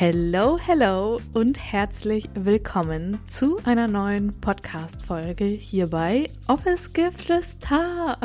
Hello, 0.00 0.56
hello 0.64 1.20
und 1.32 1.58
herzlich 1.58 2.28
willkommen 2.32 3.18
zu 3.26 3.58
einer 3.64 3.88
neuen 3.88 4.32
Podcast-Folge 4.40 5.44
hier 5.44 5.88
bei 5.88 6.30
Office 6.46 6.92
Geflüster. 6.92 8.16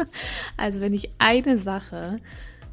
also, 0.56 0.80
wenn 0.80 0.92
ich 0.92 1.12
eine 1.18 1.58
Sache 1.58 2.16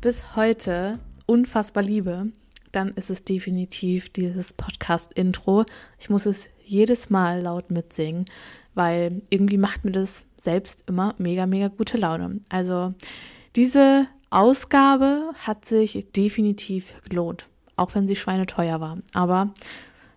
bis 0.02 0.36
heute 0.36 0.98
unfassbar 1.28 1.84
liebe, 1.84 2.32
dann 2.72 2.90
ist 2.94 3.12
es 3.12 3.24
definitiv 3.24 4.10
dieses 4.10 4.54
Podcast-Intro. 4.54 5.66
Ich 6.00 6.10
muss 6.10 6.26
es 6.26 6.50
jedes 6.64 7.12
Mal 7.12 7.42
laut 7.42 7.70
mitsingen, 7.70 8.26
weil 8.74 9.22
irgendwie 9.30 9.60
macht 9.60 9.86
mir 9.86 9.92
das 9.92 10.26
selbst 10.34 10.90
immer 10.90 11.14
mega, 11.20 11.46
mega 11.46 11.68
gute 11.68 12.00
Laune. 12.00 12.42
Also, 12.50 12.96
diese 13.56 14.08
Ausgabe 14.32 15.34
hat 15.36 15.66
sich 15.66 16.08
definitiv 16.14 16.96
gelohnt 17.08 17.48
auch 17.80 17.96
wenn 17.96 18.08
sie 18.08 18.16
schweineteuer 18.16 18.80
war. 18.80 18.98
Aber 19.14 19.50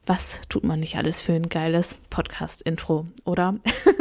was 0.04 0.40
tut 0.48 0.64
man 0.64 0.80
nicht 0.80 0.96
alles 0.96 1.20
für 1.20 1.32
ein 1.32 1.46
geiles 1.46 1.98
Podcast-Intro, 2.10 3.06
oder? 3.24 3.56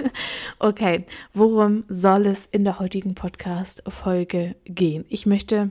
okay, 0.60 1.06
worum 1.34 1.84
soll 1.88 2.26
es 2.26 2.46
in 2.46 2.64
der 2.64 2.80
heutigen 2.80 3.14
Podcast-Folge 3.14 4.56
gehen? 4.66 5.06
Ich 5.10 5.26
möchte 5.26 5.70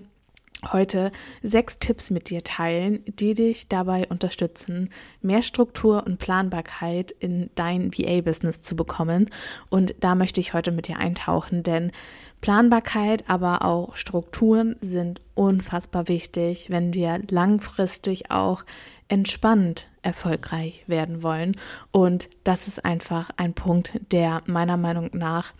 heute 0.72 1.11
sechs 1.42 1.78
Tipps 1.78 2.11
mit 2.11 2.30
dir 2.30 2.42
teilen, 2.42 3.03
die 3.06 3.34
dich 3.34 3.69
dabei 3.69 4.06
unterstützen, 4.08 4.91
mehr 5.22 5.42
Struktur 5.42 6.05
und 6.06 6.19
Planbarkeit 6.19 7.12
in 7.12 7.50
dein 7.55 7.92
VA-Business 7.92 8.61
zu 8.61 8.77
bekommen. 8.77 9.31
Und 9.69 9.94
da 10.00 10.14
möchte 10.14 10.41
ich 10.41 10.55
heute 10.55 10.72
mit 10.72 10.88
dir 10.88 10.98
eintauchen, 10.98 11.62
denn 11.62 11.92
Planbarkeit, 12.41 13.25
aber 13.28 13.64
auch 13.64 13.97
Strukturen 13.97 14.77
sind 14.81 15.20
unfassbar 15.34 16.08
wichtig, 16.08 16.70
wenn 16.70 16.94
wir 16.94 17.20
langfristig 17.31 18.31
auch 18.31 18.64
entspannt 19.08 19.88
erfolgreich 20.03 20.84
werden 20.86 21.22
wollen. 21.22 21.56
Und 21.91 22.31
das 22.44 22.69
ist 22.69 22.84
einfach 22.84 23.31
ein 23.36 23.55
Punkt, 23.55 24.00
der 24.12 24.42
meiner 24.47 24.77
Meinung 24.77 25.11
nach 25.12 25.53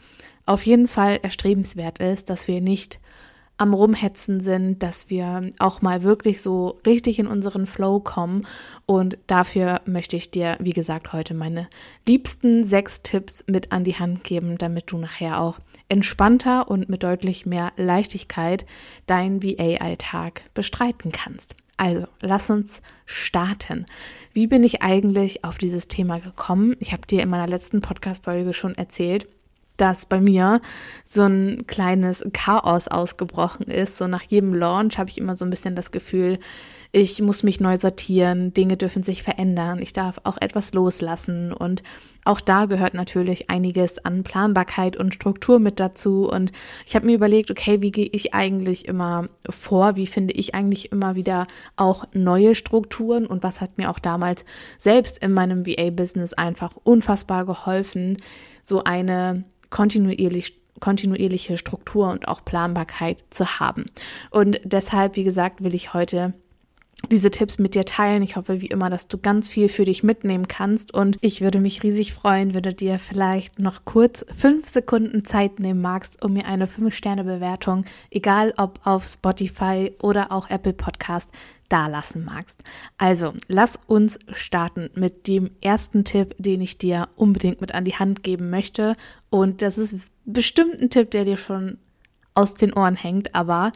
auf 0.47 0.65
jeden 0.65 0.87
Fall 0.87 1.19
erstrebenswert 1.23 1.99
ist, 1.99 2.31
dass 2.31 2.49
wir 2.49 2.61
nicht 2.61 3.01
am 3.61 3.75
Rumhetzen 3.75 4.41
sind, 4.41 4.83
dass 4.83 5.11
wir 5.11 5.51
auch 5.59 5.83
mal 5.83 6.03
wirklich 6.03 6.41
so 6.41 6.81
richtig 6.87 7.19
in 7.19 7.27
unseren 7.27 7.67
Flow 7.67 8.01
kommen. 8.01 8.47
Und 8.87 9.19
dafür 9.27 9.83
möchte 9.85 10.17
ich 10.17 10.31
dir, 10.31 10.57
wie 10.61 10.73
gesagt, 10.73 11.13
heute 11.13 11.35
meine 11.35 11.69
liebsten 12.09 12.65
sechs 12.65 13.03
Tipps 13.03 13.45
mit 13.47 13.71
an 13.71 13.85
die 13.85 13.97
Hand 13.97 14.25
geben, 14.25 14.57
damit 14.57 14.91
du 14.91 14.97
nachher 14.97 15.41
auch 15.41 15.59
entspannter 15.89 16.71
und 16.71 16.89
mit 16.89 17.03
deutlich 17.03 17.45
mehr 17.45 17.73
Leichtigkeit 17.77 18.65
deinen 19.07 19.43
VA-Alltag 19.43 20.43
bestreiten 20.55 21.13
kannst. 21.13 21.55
Also, 21.77 22.07
lass 22.21 22.51
uns 22.51 22.81
starten. 23.05 23.85
Wie 24.33 24.47
bin 24.47 24.65
ich 24.65 24.83
eigentlich 24.83 25.45
auf 25.45 25.59
dieses 25.59 25.89
Thema 25.89 26.19
gekommen? 26.19 26.77
Ich 26.79 26.93
habe 26.93 27.07
dir 27.07 27.23
in 27.23 27.29
meiner 27.29 27.47
letzten 27.47 27.81
Podcast-Folge 27.81 28.53
schon 28.53 28.75
erzählt, 28.75 29.29
dass 29.81 30.07
bei 30.07 30.21
mir 30.21 30.61
so 31.05 31.23
ein 31.23 31.67
kleines 31.67 32.25
Chaos 32.33 32.89
ausgebrochen 32.89 33.67
ist. 33.67 33.97
So 33.99 34.07
nach 34.07 34.23
jedem 34.23 34.55
Launch 34.55 34.99
habe 34.99 35.11
ich 35.11 35.19
immer 35.19 35.37
so 35.37 35.45
ein 35.45 35.51
bisschen 35.51 35.75
das 35.75 35.91
Gefühl, 35.91 36.39
ich 36.93 37.23
muss 37.23 37.45
mich 37.45 37.61
neu 37.61 37.77
sortieren, 37.77 38.53
Dinge 38.53 38.77
dürfen 38.77 39.05
sich 39.05 39.23
verändern, 39.23 39.81
ich 39.81 39.93
darf 39.93 40.21
auch 40.25 40.37
etwas 40.41 40.73
loslassen. 40.73 41.53
Und 41.53 41.85
auch 42.25 42.41
da 42.41 42.67
gehört 42.67 42.95
natürlich 42.95 43.49
einiges 43.49 44.05
an 44.05 44.25
Planbarkeit 44.25 44.97
und 44.97 45.15
Struktur 45.15 45.61
mit 45.61 45.79
dazu. 45.79 46.29
Und 46.29 46.51
ich 46.85 46.97
habe 46.97 47.07
mir 47.07 47.15
überlegt, 47.15 47.51
okay, 47.53 47.81
wie 47.81 47.93
gehe 47.93 48.09
ich 48.11 48.35
eigentlich 48.35 48.89
immer 48.89 49.27
vor, 49.49 49.95
wie 49.95 50.09
finde 50.09 50.35
ich 50.35 50.55
eigentlich 50.57 50.91
immer 50.91 51.15
wieder 51.15 51.47
auch 51.77 52.05
neue 52.13 52.57
Strukturen? 52.57 53.27
Und 53.27 53.45
was 53.45 53.61
hat 53.61 53.79
mir 53.79 53.89
auch 53.89 54.01
damals 54.01 54.45
selbst 54.77 55.19
in 55.19 55.33
meinem 55.33 55.67
VA-Business 55.67 56.35
einfach 56.35 56.75
unfassbar 56.83 57.47
geholfen, 57.47 58.17
so 58.63 58.83
eine 58.83 59.45
kontinuierlich 59.71 60.61
kontinuierliche 60.79 61.59
Struktur 61.59 62.11
und 62.11 62.27
auch 62.29 62.45
Planbarkeit 62.45 63.23
zu 63.31 63.61
haben. 63.61 63.87
Und 64.31 64.61
deshalb, 64.65 65.17
wie 65.17 65.25
gesagt, 65.25 65.63
will 65.63 65.75
ich 65.75 65.93
heute 65.93 66.33
diese 67.09 67.31
Tipps 67.31 67.59
mit 67.59 67.75
dir 67.75 67.85
teilen. 67.85 68.23
Ich 68.23 68.37
hoffe, 68.37 68.61
wie 68.61 68.67
immer, 68.67 68.91
dass 68.91 69.09
du 69.09 69.19
ganz 69.19 69.49
viel 69.49 69.69
für 69.69 69.85
dich 69.85 70.03
mitnehmen 70.03 70.49
kannst. 70.49 70.93
Und 70.93 71.17
ich 71.21 71.41
würde 71.41 71.61
mich 71.61 71.83
riesig 71.83 72.13
freuen, 72.13 72.55
wenn 72.55 72.63
du 72.63 72.75
dir 72.75 72.99
vielleicht 72.99 73.59
noch 73.59 73.85
kurz 73.85 74.25
fünf 74.37 74.69
Sekunden 74.69 75.25
Zeit 75.25 75.61
nehmen 75.61 75.81
magst, 75.81 76.25
um 76.25 76.35
mir 76.35 76.47
eine 76.47 76.67
5-Sterne-Bewertung, 76.67 77.85
egal 78.11 78.53
ob 78.57 78.81
auf 78.85 79.07
Spotify 79.07 79.93
oder 80.03 80.31
auch 80.31 80.51
Apple 80.51 80.75
Podcast, 80.75 81.31
dalassen 81.69 82.25
magst. 82.25 82.65
Also, 82.99 83.33
lass 83.49 83.79
uns 83.87 84.19
starten 84.33 84.91
mit 84.95 85.27
dem 85.27 85.51
ersten 85.63 86.05
Tipp, 86.05 86.35
den 86.39 86.61
ich 86.61 86.79
dir 86.79 87.09
unbedingt 87.17 87.61
mit 87.61 87.75
an 87.75 87.85
die 87.85 87.95
Hand 87.95 88.23
geben 88.23 88.51
möchte. 88.51 88.95
Und 89.31 89.63
das 89.63 89.79
ist 89.79 90.09
bestimmt 90.25 90.81
ein 90.81 90.91
Tipp, 90.91 91.11
der 91.13 91.25
dir 91.25 91.37
schon 91.37 91.79
aus 92.35 92.55
den 92.55 92.73
Ohren 92.73 92.97
hängt, 92.97 93.35
aber 93.35 93.73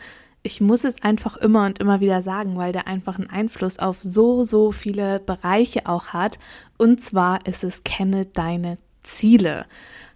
ich 0.46 0.60
muss 0.60 0.84
es 0.84 1.02
einfach 1.02 1.38
immer 1.38 1.64
und 1.64 1.78
immer 1.78 2.00
wieder 2.00 2.20
sagen, 2.20 2.56
weil 2.56 2.72
der 2.72 2.86
einfach 2.86 3.18
einen 3.18 3.30
Einfluss 3.30 3.78
auf 3.78 4.02
so, 4.02 4.44
so 4.44 4.72
viele 4.72 5.18
Bereiche 5.18 5.86
auch 5.86 6.08
hat. 6.08 6.38
Und 6.76 7.00
zwar 7.00 7.46
ist 7.46 7.64
es, 7.64 7.82
kenne 7.82 8.26
deine 8.26 8.76
Ziele. 9.02 9.64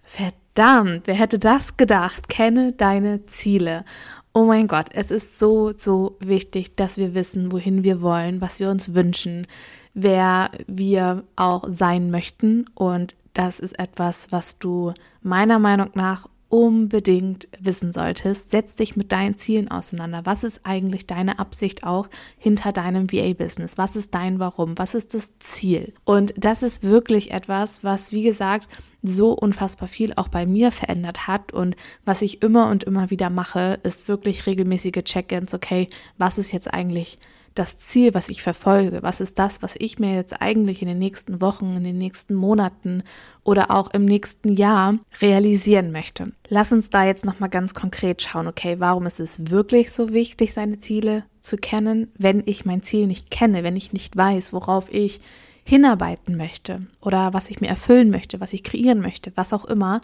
Verdammt, 0.03 1.07
wer 1.07 1.15
hätte 1.15 1.39
das 1.39 1.77
gedacht? 1.77 2.29
Kenne 2.29 2.73
deine 2.73 3.25
Ziele. 3.25 3.83
Oh 4.31 4.45
mein 4.45 4.67
Gott, 4.67 4.89
es 4.93 5.09
ist 5.09 5.39
so, 5.39 5.73
so 5.75 6.15
wichtig, 6.19 6.75
dass 6.75 6.97
wir 6.97 7.15
wissen, 7.15 7.51
wohin 7.51 7.83
wir 7.83 8.01
wollen, 8.01 8.39
was 8.39 8.59
wir 8.59 8.69
uns 8.69 8.93
wünschen, 8.93 9.47
wer 9.95 10.51
wir 10.67 11.23
auch 11.37 11.63
sein 11.67 12.11
möchten. 12.11 12.65
Und 12.75 13.15
das 13.33 13.59
ist 13.59 13.79
etwas, 13.79 14.31
was 14.31 14.59
du 14.59 14.93
meiner 15.23 15.57
Meinung 15.57 15.89
nach 15.95 16.27
unbedingt 16.49 17.47
wissen 17.59 17.91
solltest. 17.91 18.49
Setz 18.49 18.75
dich 18.75 18.95
mit 18.95 19.11
deinen 19.11 19.37
Zielen 19.37 19.69
auseinander. 19.69 20.21
Was 20.25 20.43
ist 20.43 20.61
eigentlich 20.63 21.05
deine 21.05 21.37
Absicht 21.39 21.83
auch 21.83 22.09
hinter 22.37 22.71
deinem 22.71 23.11
VA-Business? 23.11 23.77
Was 23.77 23.95
ist 23.95 24.15
dein 24.15 24.39
Warum? 24.39 24.77
Was 24.77 24.95
ist 24.95 25.13
das 25.13 25.37
Ziel? 25.37 25.93
Und 26.05 26.33
das 26.37 26.63
ist 26.63 26.83
wirklich 26.83 27.31
etwas, 27.31 27.83
was, 27.83 28.11
wie 28.11 28.23
gesagt, 28.23 28.67
so 29.03 29.31
unfassbar 29.31 29.87
viel 29.87 30.13
auch 30.15 30.27
bei 30.27 30.45
mir 30.45 30.71
verändert 30.71 31.27
hat. 31.27 31.53
Und 31.53 31.75
was 32.03 32.23
ich 32.23 32.41
immer 32.41 32.69
und 32.69 32.83
immer 32.83 33.11
wieder 33.11 33.29
mache, 33.29 33.79
ist 33.83 34.07
wirklich 34.07 34.47
regelmäßige 34.47 35.03
Check-ins. 35.03 35.53
Okay, 35.53 35.87
was 36.17 36.39
ist 36.39 36.51
jetzt 36.51 36.73
eigentlich 36.73 37.19
das 37.59 37.77
Ziel, 37.77 38.13
was 38.13 38.29
ich 38.29 38.41
verfolge? 38.41 39.03
Was 39.03 39.19
ist 39.19 39.37
das, 39.37 39.61
was 39.61 39.75
ich 39.77 39.99
mir 39.99 40.15
jetzt 40.15 40.41
eigentlich 40.41 40.81
in 40.81 40.87
den 40.87 40.97
nächsten 40.97 41.41
Wochen, 41.41 41.75
in 41.75 41.83
den 41.83 41.97
nächsten 41.97 42.33
Monaten 42.33 43.03
oder 43.43 43.69
auch 43.69 43.91
im 43.93 44.05
nächsten 44.05 44.53
Jahr 44.53 44.97
realisieren 45.21 45.91
möchte? 45.91 46.27
Lass 46.47 46.71
uns 46.71 46.89
da 46.89 47.05
jetzt 47.05 47.25
nochmal 47.25 47.49
ganz 47.49 47.73
konkret 47.73 48.21
schauen, 48.21 48.47
okay, 48.47 48.79
warum 48.79 49.05
ist 49.05 49.19
es 49.19 49.51
wirklich 49.51 49.91
so 49.91 50.13
wichtig, 50.13 50.53
seine 50.53 50.77
Ziele 50.77 51.25
zu 51.41 51.57
kennen, 51.57 52.11
wenn 52.17 52.43
ich 52.45 52.65
mein 52.65 52.81
Ziel 52.81 53.07
nicht 53.07 53.29
kenne, 53.29 53.63
wenn 53.63 53.75
ich 53.75 53.93
nicht 53.93 54.15
weiß, 54.15 54.53
worauf 54.53 54.91
ich 54.93 55.19
hinarbeiten 55.63 56.37
möchte 56.37 56.87
oder 57.01 57.33
was 57.33 57.49
ich 57.49 57.61
mir 57.61 57.67
erfüllen 57.67 58.09
möchte, 58.09 58.39
was 58.39 58.53
ich 58.53 58.63
kreieren 58.63 59.01
möchte, 59.01 59.31
was 59.35 59.53
auch 59.53 59.65
immer, 59.65 60.01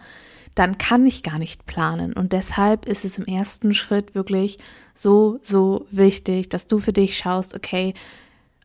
dann 0.56 0.78
kann 0.78 1.06
ich 1.06 1.22
gar 1.22 1.38
nicht 1.38 1.66
planen. 1.66 2.14
Und 2.14 2.32
deshalb 2.32 2.86
ist 2.86 3.04
es 3.04 3.18
im 3.18 3.26
ersten 3.26 3.74
Schritt 3.74 4.14
wirklich 4.14 4.58
so, 4.94 5.38
so 5.42 5.86
wichtig, 5.90 6.48
dass 6.48 6.66
du 6.66 6.78
für 6.78 6.94
dich 6.94 7.16
schaust, 7.16 7.54
okay, 7.54 7.92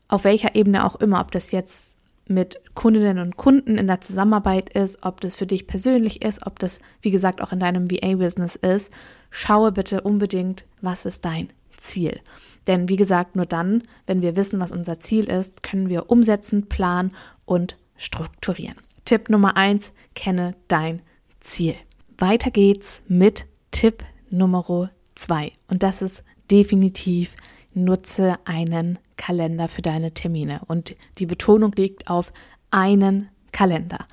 auf 0.08 0.24
welcher 0.24 0.54
Ebene 0.54 0.84
auch 0.84 0.96
immer, 0.96 1.20
ob 1.20 1.30
das 1.30 1.52
jetzt 1.52 1.96
mit 2.26 2.60
Kundinnen 2.74 3.18
und 3.18 3.36
Kunden 3.36 3.76
in 3.76 3.86
der 3.86 4.00
Zusammenarbeit 4.00 4.70
ist, 4.70 5.04
ob 5.04 5.20
das 5.20 5.36
für 5.36 5.46
dich 5.46 5.66
persönlich 5.66 6.22
ist, 6.24 6.46
ob 6.46 6.58
das, 6.58 6.80
wie 7.02 7.10
gesagt, 7.10 7.42
auch 7.42 7.52
in 7.52 7.60
deinem 7.60 7.90
VA-Business 7.90 8.56
ist, 8.56 8.90
schaue 9.30 9.70
bitte 9.70 10.00
unbedingt, 10.00 10.64
was 10.80 11.04
ist 11.04 11.26
dein 11.26 11.52
Ziel. 11.76 12.20
Denn 12.66 12.88
wie 12.88 12.96
gesagt, 12.96 13.36
nur 13.36 13.44
dann, 13.44 13.82
wenn 14.06 14.22
wir 14.22 14.34
wissen, 14.34 14.60
was 14.60 14.70
unser 14.70 14.98
Ziel 14.98 15.24
ist, 15.24 15.62
können 15.62 15.90
wir 15.90 16.10
umsetzen, 16.10 16.68
planen 16.70 17.12
und 17.44 17.76
strukturieren. 17.96 18.76
Tipp 19.04 19.28
Nummer 19.28 19.58
eins, 19.58 19.92
kenne 20.14 20.54
dein 20.68 21.02
Ziel. 21.42 21.74
Weiter 22.18 22.50
geht's 22.50 23.02
mit 23.08 23.46
Tipp 23.70 24.04
Nummer 24.30 24.90
zwei. 25.14 25.52
Und 25.68 25.82
das 25.82 26.02
ist 26.02 26.24
definitiv, 26.50 27.34
nutze 27.74 28.36
einen 28.44 28.98
Kalender 29.16 29.68
für 29.68 29.82
deine 29.82 30.12
Termine. 30.14 30.62
Und 30.66 30.96
die 31.18 31.26
Betonung 31.26 31.72
liegt 31.72 32.08
auf 32.08 32.32
einen 32.70 33.28
Kalender. 33.50 34.06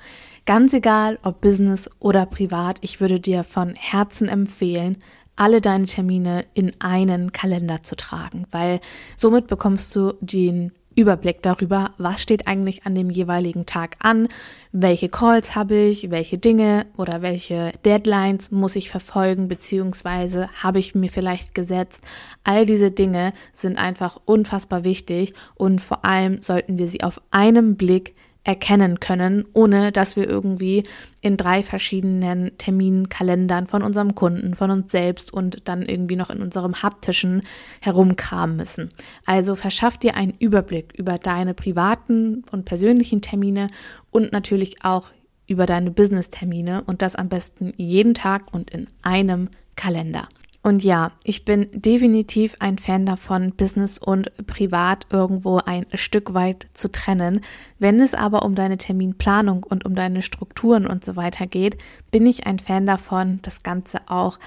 Ganz 0.46 0.72
egal, 0.74 1.18
ob 1.22 1.40
Business 1.40 1.90
oder 2.00 2.26
privat, 2.26 2.78
ich 2.82 3.00
würde 3.00 3.20
dir 3.20 3.44
von 3.44 3.74
Herzen 3.74 4.28
empfehlen, 4.28 4.96
alle 5.36 5.60
deine 5.60 5.86
Termine 5.86 6.44
in 6.54 6.72
einen 6.80 7.32
Kalender 7.32 7.82
zu 7.82 7.96
tragen, 7.96 8.46
weil 8.50 8.80
somit 9.16 9.46
bekommst 9.46 9.94
du 9.96 10.14
den 10.20 10.72
Überblick 11.00 11.42
darüber, 11.42 11.92
was 11.98 12.22
steht 12.22 12.46
eigentlich 12.46 12.86
an 12.86 12.94
dem 12.94 13.10
jeweiligen 13.10 13.66
Tag 13.66 13.96
an, 14.00 14.28
welche 14.70 15.08
Calls 15.08 15.56
habe 15.56 15.74
ich, 15.74 16.10
welche 16.10 16.38
Dinge 16.38 16.86
oder 16.96 17.22
welche 17.22 17.72
Deadlines 17.84 18.50
muss 18.50 18.76
ich 18.76 18.90
verfolgen, 18.90 19.48
beziehungsweise 19.48 20.48
habe 20.62 20.78
ich 20.78 20.94
mir 20.94 21.08
vielleicht 21.08 21.54
gesetzt. 21.54 22.04
All 22.44 22.66
diese 22.66 22.90
Dinge 22.90 23.32
sind 23.52 23.78
einfach 23.78 24.20
unfassbar 24.26 24.84
wichtig 24.84 25.34
und 25.54 25.80
vor 25.80 26.04
allem 26.04 26.42
sollten 26.42 26.78
wir 26.78 26.86
sie 26.86 27.02
auf 27.02 27.20
einem 27.30 27.76
Blick 27.76 28.14
erkennen 28.44 29.00
können, 29.00 29.46
ohne 29.52 29.92
dass 29.92 30.16
wir 30.16 30.28
irgendwie 30.28 30.84
in 31.20 31.36
drei 31.36 31.62
verschiedenen 31.62 32.56
Terminkalendern 32.56 33.66
von 33.66 33.82
unserem 33.82 34.14
Kunden, 34.14 34.54
von 34.54 34.70
uns 34.70 34.90
selbst 34.90 35.32
und 35.32 35.68
dann 35.68 35.82
irgendwie 35.82 36.16
noch 36.16 36.30
in 36.30 36.40
unserem 36.40 36.82
haptischen 36.82 37.42
herumkramen 37.80 38.56
müssen. 38.56 38.90
Also 39.26 39.54
verschaff 39.54 39.98
dir 39.98 40.14
einen 40.16 40.34
Überblick 40.38 40.94
über 40.96 41.18
deine 41.18 41.52
privaten 41.52 42.44
und 42.50 42.64
persönlichen 42.64 43.20
Termine 43.20 43.68
und 44.10 44.32
natürlich 44.32 44.84
auch 44.84 45.10
über 45.46 45.66
deine 45.66 45.90
Business-Termine 45.90 46.84
und 46.86 47.02
das 47.02 47.16
am 47.16 47.28
besten 47.28 47.72
jeden 47.76 48.14
Tag 48.14 48.54
und 48.54 48.70
in 48.70 48.86
einem 49.02 49.48
Kalender. 49.76 50.28
Und 50.62 50.84
ja, 50.84 51.12
ich 51.24 51.46
bin 51.46 51.68
definitiv 51.72 52.56
ein 52.58 52.76
Fan 52.76 53.06
davon, 53.06 53.52
Business 53.56 53.98
und 53.98 54.30
Privat 54.46 55.06
irgendwo 55.10 55.56
ein 55.58 55.86
Stück 55.94 56.34
weit 56.34 56.66
zu 56.74 56.92
trennen. 56.92 57.40
Wenn 57.78 57.98
es 57.98 58.12
aber 58.12 58.44
um 58.44 58.54
deine 58.54 58.76
Terminplanung 58.76 59.64
und 59.64 59.86
um 59.86 59.94
deine 59.94 60.20
Strukturen 60.20 60.86
und 60.86 61.02
so 61.02 61.16
weiter 61.16 61.46
geht, 61.46 61.78
bin 62.10 62.26
ich 62.26 62.46
ein 62.46 62.58
Fan 62.58 62.84
davon, 62.84 63.38
das 63.40 63.62
Ganze 63.62 64.00
auch 64.06 64.38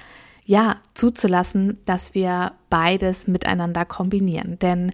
ja 0.44 0.76
zuzulassen, 0.94 1.78
dass 1.84 2.14
wir 2.14 2.52
beides 2.70 3.26
miteinander 3.26 3.84
kombinieren. 3.84 4.58
Denn 4.60 4.92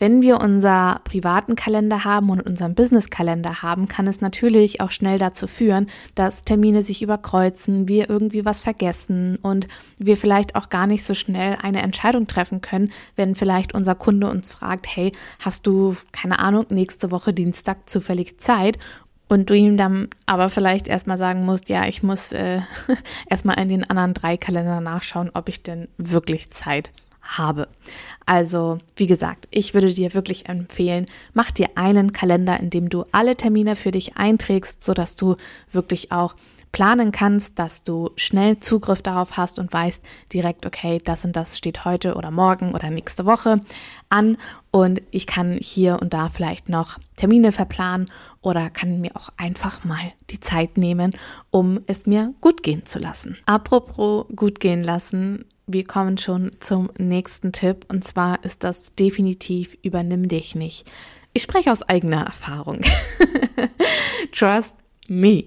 wenn 0.00 0.22
wir 0.22 0.40
unser 0.40 1.02
privaten 1.04 1.54
Kalender 1.54 2.04
haben 2.04 2.30
und 2.30 2.40
unseren 2.40 2.74
Business-Kalender 2.74 3.62
haben, 3.62 3.86
kann 3.86 4.06
es 4.06 4.22
natürlich 4.22 4.80
auch 4.80 4.90
schnell 4.90 5.18
dazu 5.18 5.46
führen, 5.46 5.86
dass 6.14 6.42
Termine 6.42 6.82
sich 6.82 7.02
überkreuzen, 7.02 7.86
wir 7.86 8.08
irgendwie 8.08 8.46
was 8.46 8.62
vergessen 8.62 9.36
und 9.42 9.68
wir 9.98 10.16
vielleicht 10.16 10.56
auch 10.56 10.70
gar 10.70 10.86
nicht 10.86 11.04
so 11.04 11.12
schnell 11.12 11.58
eine 11.62 11.82
Entscheidung 11.82 12.26
treffen 12.26 12.62
können, 12.62 12.90
wenn 13.14 13.34
vielleicht 13.34 13.74
unser 13.74 13.94
Kunde 13.94 14.30
uns 14.30 14.48
fragt, 14.48 14.86
hey, 14.88 15.12
hast 15.44 15.66
du, 15.66 15.94
keine 16.12 16.38
Ahnung, 16.38 16.64
nächste 16.70 17.10
Woche 17.10 17.34
Dienstag 17.34 17.88
zufällig 17.88 18.40
Zeit? 18.40 18.78
Und 19.28 19.50
du 19.50 19.54
ihm 19.54 19.76
dann 19.76 20.08
aber 20.26 20.48
vielleicht 20.48 20.88
erstmal 20.88 21.18
sagen 21.18 21.44
musst, 21.44 21.68
ja, 21.68 21.86
ich 21.86 22.02
muss 22.02 22.32
äh, 22.32 22.62
erstmal 23.28 23.60
in 23.60 23.68
den 23.68 23.88
anderen 23.88 24.14
drei 24.14 24.38
Kalendern 24.38 24.82
nachschauen, 24.82 25.30
ob 25.34 25.48
ich 25.50 25.62
denn 25.62 25.88
wirklich 25.98 26.50
Zeit 26.50 26.90
habe. 27.22 27.68
Also, 28.26 28.78
wie 28.96 29.06
gesagt, 29.06 29.48
ich 29.50 29.74
würde 29.74 29.92
dir 29.92 30.14
wirklich 30.14 30.48
empfehlen, 30.48 31.06
mach 31.34 31.50
dir 31.50 31.68
einen 31.76 32.12
Kalender, 32.12 32.58
in 32.60 32.70
dem 32.70 32.88
du 32.88 33.04
alle 33.12 33.36
Termine 33.36 33.76
für 33.76 33.90
dich 33.90 34.16
einträgst, 34.16 34.82
sodass 34.82 35.16
du 35.16 35.36
wirklich 35.70 36.12
auch 36.12 36.34
planen 36.72 37.10
kannst, 37.12 37.58
dass 37.58 37.82
du 37.82 38.10
schnell 38.16 38.60
Zugriff 38.60 39.02
darauf 39.02 39.36
hast 39.36 39.58
und 39.58 39.72
weißt 39.72 40.04
direkt, 40.32 40.66
okay, 40.66 40.98
das 41.04 41.24
und 41.24 41.34
das 41.34 41.58
steht 41.58 41.84
heute 41.84 42.14
oder 42.14 42.30
morgen 42.30 42.74
oder 42.74 42.90
nächste 42.90 43.26
Woche 43.26 43.60
an 44.08 44.36
und 44.70 45.02
ich 45.10 45.26
kann 45.26 45.58
hier 45.60 45.98
und 46.00 46.14
da 46.14 46.28
vielleicht 46.28 46.68
noch 46.68 46.98
Termine 47.16 47.52
verplanen 47.52 48.08
oder 48.40 48.70
kann 48.70 49.00
mir 49.00 49.16
auch 49.16 49.30
einfach 49.36 49.84
mal 49.84 50.12
die 50.30 50.40
Zeit 50.40 50.76
nehmen, 50.78 51.12
um 51.50 51.80
es 51.86 52.06
mir 52.06 52.34
gut 52.40 52.62
gehen 52.62 52.86
zu 52.86 52.98
lassen. 52.98 53.36
Apropos 53.46 54.26
gut 54.34 54.60
gehen 54.60 54.84
lassen, 54.84 55.44
wir 55.72 55.84
kommen 55.84 56.18
schon 56.18 56.50
zum 56.60 56.90
nächsten 56.98 57.52
Tipp 57.52 57.86
und 57.88 58.04
zwar 58.04 58.44
ist 58.44 58.64
das 58.64 58.94
definitiv 58.94 59.76
übernimm 59.82 60.28
dich 60.28 60.54
nicht. 60.54 60.90
Ich 61.32 61.42
spreche 61.42 61.70
aus 61.70 61.82
eigener 61.82 62.24
Erfahrung. 62.24 62.80
Trust 64.32 64.76
me. 65.08 65.44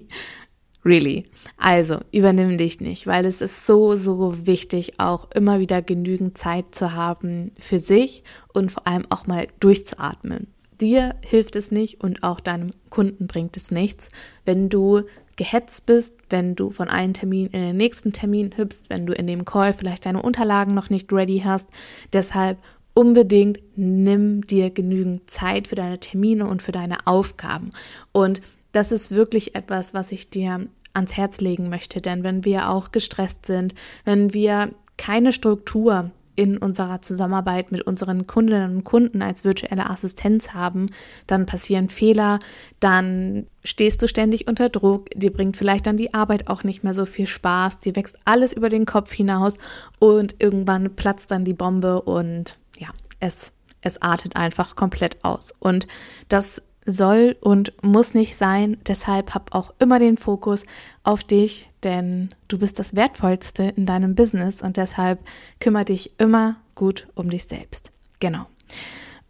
Really. 0.84 1.24
Also, 1.56 2.00
übernimm 2.12 2.58
dich 2.58 2.80
nicht, 2.80 3.06
weil 3.06 3.24
es 3.24 3.40
ist 3.40 3.66
so, 3.66 3.94
so 3.94 4.46
wichtig, 4.46 5.00
auch 5.00 5.30
immer 5.30 5.60
wieder 5.60 5.80
genügend 5.80 6.36
Zeit 6.36 6.74
zu 6.74 6.92
haben 6.92 7.52
für 7.58 7.78
sich 7.78 8.22
und 8.52 8.70
vor 8.70 8.86
allem 8.86 9.06
auch 9.08 9.26
mal 9.26 9.46
durchzuatmen. 9.60 10.48
Dir 10.80 11.14
hilft 11.24 11.56
es 11.56 11.70
nicht 11.70 12.02
und 12.02 12.22
auch 12.22 12.40
deinem 12.40 12.70
Kunden 12.90 13.26
bringt 13.26 13.56
es 13.56 13.70
nichts, 13.70 14.08
wenn 14.44 14.68
du 14.68 15.02
gehetzt 15.36 15.86
bist, 15.86 16.14
wenn 16.30 16.54
du 16.54 16.70
von 16.70 16.88
einem 16.88 17.14
Termin 17.14 17.48
in 17.48 17.60
den 17.60 17.76
nächsten 17.76 18.12
Termin 18.12 18.56
hüpfst, 18.56 18.84
wenn 18.88 19.06
du 19.06 19.12
in 19.12 19.26
dem 19.26 19.44
Call 19.44 19.72
vielleicht 19.72 20.06
deine 20.06 20.22
Unterlagen 20.22 20.74
noch 20.74 20.90
nicht 20.90 21.12
ready 21.12 21.42
hast. 21.44 21.68
Deshalb 22.12 22.58
unbedingt 22.94 23.58
nimm 23.76 24.42
dir 24.42 24.70
genügend 24.70 25.28
Zeit 25.30 25.68
für 25.68 25.74
deine 25.74 25.98
Termine 25.98 26.46
und 26.46 26.62
für 26.62 26.72
deine 26.72 27.06
Aufgaben. 27.06 27.70
Und 28.12 28.40
das 28.72 28.92
ist 28.92 29.10
wirklich 29.10 29.54
etwas, 29.54 29.94
was 29.94 30.12
ich 30.12 30.30
dir 30.30 30.66
ans 30.92 31.16
Herz 31.16 31.40
legen 31.40 31.68
möchte, 31.68 32.00
denn 32.00 32.24
wenn 32.24 32.44
wir 32.44 32.70
auch 32.70 32.92
gestresst 32.92 33.46
sind, 33.46 33.74
wenn 34.04 34.32
wir 34.32 34.70
keine 34.96 35.32
Struktur 35.32 36.10
in 36.36 36.58
unserer 36.58 37.00
Zusammenarbeit 37.00 37.72
mit 37.72 37.82
unseren 37.82 38.26
Kundinnen 38.26 38.76
und 38.76 38.84
Kunden 38.84 39.22
als 39.22 39.44
virtuelle 39.44 39.88
Assistenz 39.88 40.52
haben, 40.52 40.90
dann 41.26 41.46
passieren 41.46 41.88
Fehler, 41.88 42.38
dann 42.80 43.46
stehst 43.64 44.02
du 44.02 44.08
ständig 44.08 44.48
unter 44.48 44.68
Druck, 44.68 45.08
dir 45.14 45.32
bringt 45.32 45.56
vielleicht 45.56 45.86
dann 45.86 45.96
die 45.96 46.14
Arbeit 46.14 46.48
auch 46.48 46.64
nicht 46.64 46.84
mehr 46.84 46.94
so 46.94 47.06
viel 47.06 47.26
Spaß, 47.26 47.80
dir 47.80 47.96
wächst 47.96 48.18
alles 48.24 48.52
über 48.52 48.68
den 48.68 48.86
Kopf 48.86 49.12
hinaus 49.12 49.58
und 49.98 50.36
irgendwann 50.38 50.94
platzt 50.96 51.30
dann 51.30 51.44
die 51.44 51.54
Bombe 51.54 52.02
und 52.02 52.58
ja, 52.78 52.88
es, 53.20 53.52
es 53.80 54.02
artet 54.02 54.36
einfach 54.36 54.76
komplett 54.76 55.24
aus. 55.24 55.54
Und 55.58 55.86
das 56.28 56.62
soll 56.86 57.36
und 57.40 57.72
muss 57.82 58.14
nicht 58.14 58.36
sein. 58.36 58.76
Deshalb 58.86 59.34
hab 59.34 59.54
auch 59.54 59.72
immer 59.78 59.98
den 59.98 60.16
Fokus 60.16 60.64
auf 61.02 61.24
dich, 61.24 61.70
denn 61.82 62.30
du 62.48 62.58
bist 62.58 62.78
das 62.78 62.94
Wertvollste 62.94 63.72
in 63.76 63.86
deinem 63.86 64.14
Business 64.14 64.62
und 64.62 64.76
deshalb 64.76 65.20
kümmere 65.60 65.86
dich 65.86 66.18
immer 66.18 66.56
gut 66.74 67.08
um 67.14 67.30
dich 67.30 67.44
selbst. 67.44 67.90
Genau. 68.20 68.46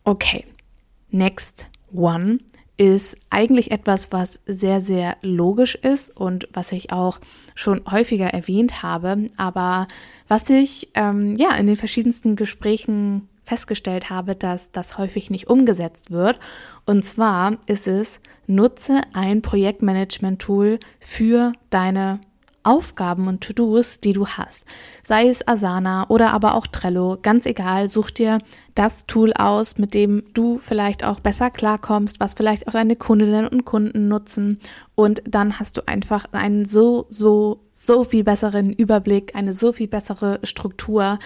Okay. 0.05 0.45
Next 1.11 1.67
one 1.93 2.39
ist 2.77 3.17
eigentlich 3.31 3.71
etwas, 3.71 4.11
was 4.11 4.41
sehr, 4.47 4.81
sehr 4.81 5.17
logisch 5.23 5.77
ist 5.77 6.17
und 6.17 6.49
was 6.53 6.73
ich 6.73 6.93
auch 6.93 7.21
schon 7.55 7.83
häufiger 7.89 8.27
erwähnt 8.27 8.83
habe, 8.83 9.29
aber 9.37 9.87
was 10.27 10.51
ich 10.51 10.91
ähm, 10.95 11.37
ja 11.37 11.55
in 11.55 11.69
den 11.69 11.77
verschiedensten 11.77 12.35
Gesprächen 12.35 13.29
festgestellt 13.45 14.11
habe, 14.11 14.35
dass 14.35 14.73
das 14.73 14.99
häufig 14.99 15.31
nicht 15.31 15.49
umgesetzt 15.49 16.11
wird. 16.11 16.39
Und 16.87 17.05
zwar 17.05 17.59
ist 17.67 17.87
es, 17.87 18.21
nutze 18.47 19.01
ein 19.13 19.43
Projektmanagement-Tool 19.43 20.79
für 21.01 21.53
deine 21.71 22.21
Aufgaben 22.65 23.29
und 23.29 23.43
To-Dos, 23.43 24.01
die 24.01 24.15
du 24.15 24.27
hast. 24.27 24.65
Sei 25.03 25.29
es 25.29 25.47
Asana 25.47 26.09
oder 26.09 26.33
aber 26.33 26.55
auch 26.55 26.67
Trello, 26.67 27.19
ganz 27.21 27.45
egal, 27.45 27.91
such 27.91 28.11
dir 28.11 28.39
das 28.75 29.05
Tool 29.07 29.35
aus, 29.35 29.77
mit 29.77 29.93
dem 29.93 30.25
du 30.33 30.57
vielleicht 30.57 31.05
auch 31.05 31.21
besser 31.21 31.51
klarkommst, 31.51 32.21
was 32.21 32.35
vielleicht 32.35 32.67
auch 32.67 32.73
deine 32.73 32.97
Kundinnen 32.97 33.47
und 33.47 33.67
Kunden 33.67 34.09
nutzen. 34.09 34.59
Und 34.95 35.23
dann 35.29 35.61
hast 35.61 35.77
du 35.77 35.87
einfach 35.87 36.25
einen 36.33 36.65
so, 36.65 37.07
so, 37.11 37.61
so 37.73 38.03
viel 38.03 38.25
besseren 38.25 38.73
Überblick, 38.73 39.37
eine 39.37 39.53
so 39.53 39.73
viel 39.73 39.89
bessere 39.89 40.41
Struktur, 40.43 41.19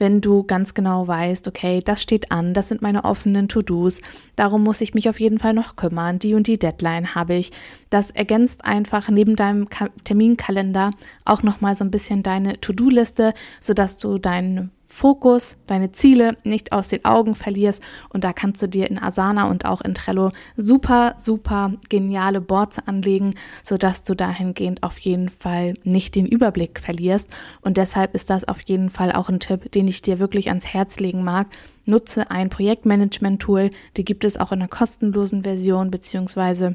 wenn 0.00 0.20
du 0.20 0.42
ganz 0.42 0.74
genau 0.74 1.06
weißt, 1.06 1.46
okay, 1.46 1.80
das 1.84 2.02
steht 2.02 2.32
an, 2.32 2.54
das 2.54 2.68
sind 2.68 2.82
meine 2.82 3.04
offenen 3.04 3.48
To-Dos, 3.48 4.00
darum 4.34 4.64
muss 4.64 4.80
ich 4.80 4.94
mich 4.94 5.08
auf 5.08 5.20
jeden 5.20 5.38
Fall 5.38 5.52
noch 5.52 5.76
kümmern, 5.76 6.18
die 6.18 6.34
und 6.34 6.46
die 6.46 6.58
Deadline 6.58 7.14
habe 7.14 7.34
ich. 7.34 7.50
Das 7.90 8.10
ergänzt 8.10 8.64
einfach 8.64 9.08
neben 9.08 9.36
deinem 9.36 9.68
Terminkalender 10.04 10.90
auch 11.24 11.42
nochmal 11.42 11.76
so 11.76 11.84
ein 11.84 11.90
bisschen 11.90 12.22
deine 12.22 12.60
To-Do-Liste, 12.60 13.34
sodass 13.60 13.98
du 13.98 14.18
deinen 14.18 14.70
Fokus, 14.92 15.56
deine 15.66 15.92
Ziele 15.92 16.36
nicht 16.42 16.72
aus 16.72 16.88
den 16.88 17.04
Augen 17.04 17.36
verlierst. 17.36 17.82
Und 18.08 18.24
da 18.24 18.32
kannst 18.32 18.60
du 18.60 18.66
dir 18.66 18.90
in 18.90 18.98
Asana 18.98 19.48
und 19.48 19.64
auch 19.64 19.80
in 19.82 19.94
Trello 19.94 20.30
super, 20.56 21.14
super 21.16 21.74
geniale 21.88 22.40
Boards 22.40 22.80
anlegen, 22.84 23.34
sodass 23.62 24.02
du 24.02 24.14
dahingehend 24.14 24.82
auf 24.82 24.98
jeden 24.98 25.28
Fall 25.28 25.74
nicht 25.84 26.16
den 26.16 26.26
Überblick 26.26 26.80
verlierst. 26.80 27.30
Und 27.60 27.76
deshalb 27.76 28.14
ist 28.14 28.30
das 28.30 28.48
auf 28.48 28.60
jeden 28.62 28.90
Fall 28.90 29.12
auch 29.12 29.28
ein 29.28 29.40
Tipp, 29.40 29.70
den 29.70 29.86
ich 29.86 30.02
dir 30.02 30.18
wirklich 30.18 30.48
ans 30.48 30.66
Herz 30.66 30.98
legen 30.98 31.22
mag. 31.22 31.46
Nutze 31.86 32.30
ein 32.30 32.50
Projektmanagement-Tool. 32.50 33.70
Die 33.96 34.04
gibt 34.04 34.24
es 34.24 34.38
auch 34.38 34.50
in 34.50 34.58
einer 34.58 34.68
kostenlosen 34.68 35.44
Version, 35.44 35.92
beziehungsweise 35.92 36.74